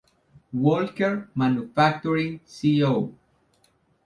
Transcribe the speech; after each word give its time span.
Walker 0.53 1.29
Manufacturing 1.35 2.39
Co. 2.43 3.13